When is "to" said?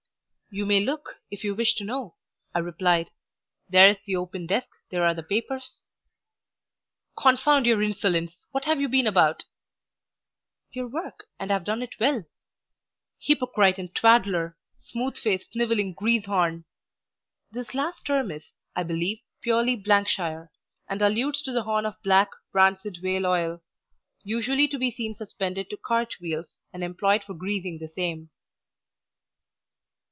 1.75-1.85, 21.43-21.53, 24.67-24.77, 25.69-25.77